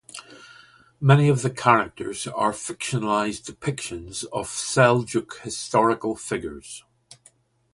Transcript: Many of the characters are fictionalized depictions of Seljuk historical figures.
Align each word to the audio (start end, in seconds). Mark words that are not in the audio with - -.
Many 0.99 1.29
of 1.29 1.43
the 1.43 1.51
characters 1.51 2.25
are 2.25 2.53
fictionalized 2.53 3.43
depictions 3.45 4.25
of 4.33 4.47
Seljuk 4.47 5.39
historical 5.41 6.15
figures. 6.15 6.83